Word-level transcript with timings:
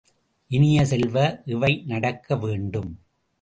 இனிய 0.51 0.85
செல்வ, 0.85 1.17
இவை 1.45 1.83
நடக்க 1.85 2.35
வேண்டும்! 2.35 2.91